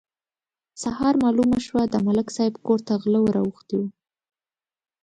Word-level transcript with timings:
سهار 0.81 1.13
مالومه 1.23 1.59
شوه: 1.67 1.83
د 1.87 1.95
ملک 2.05 2.27
صاحب 2.35 2.55
کور 2.65 2.79
ته 2.87 2.93
غله 3.03 3.19
ور 3.23 3.35
اوښتي 3.41 3.75
وو. 3.79 3.87